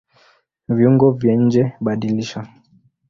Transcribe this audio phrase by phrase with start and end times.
[0.75, 2.39] Viungo vya njeBadilisha